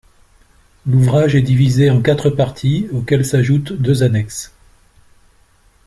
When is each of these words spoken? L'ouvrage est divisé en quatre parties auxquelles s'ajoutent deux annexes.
L'ouvrage 0.87 1.35
est 1.35 1.43
divisé 1.43 1.91
en 1.91 2.01
quatre 2.01 2.31
parties 2.31 2.87
auxquelles 2.91 3.23
s'ajoutent 3.23 3.71
deux 3.73 4.01
annexes. 4.01 4.51